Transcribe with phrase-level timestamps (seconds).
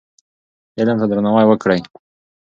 [0.79, 1.79] علم ته درناوی وکړئ.